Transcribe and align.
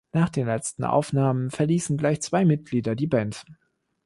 Nach 0.13 0.29
den 0.29 0.47
letzten 0.47 0.83
Aufnahmen 0.83 1.51
verließen 1.51 1.95
gleich 1.95 2.23
zwei 2.23 2.43
Mitglieder 2.43 2.95
die 2.95 3.05
Band. 3.05 3.45